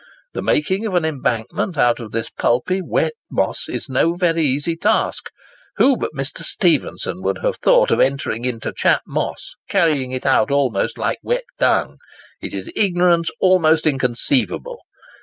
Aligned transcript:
The 0.33 0.41
making 0.41 0.87
of 0.87 0.95
an 0.95 1.05
embankment 1.05 1.77
out 1.77 1.99
of 1.99 2.11
this 2.11 2.31
pulpy, 2.31 2.81
wet 2.81 3.13
moss, 3.29 3.69
is 3.69 3.87
no 3.87 4.15
very 4.15 4.41
easy 4.41 4.75
task. 4.75 5.29
Who 5.75 5.95
but 5.95 6.09
Mr. 6.17 6.41
Stephenson 6.41 7.21
would 7.21 7.41
have 7.43 7.57
thought 7.57 7.91
of 7.91 7.99
entering 7.99 8.43
into 8.43 8.73
Chat 8.75 9.03
Moss, 9.05 9.53
carrying 9.69 10.11
it 10.11 10.25
out 10.25 10.49
almost 10.49 10.97
like 10.97 11.19
wet 11.21 11.43
dung? 11.59 11.97
It 12.41 12.51
is 12.51 12.71
ignorance 12.75 13.29
almost 13.39 13.85
inconceivable. 13.85 14.79